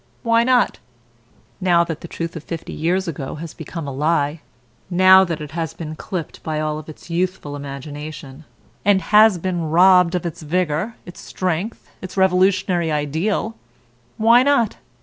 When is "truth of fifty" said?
2.07-2.73